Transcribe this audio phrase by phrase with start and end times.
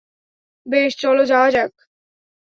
[0.65, 1.71] বেশ, চলো যাওয়া যাক।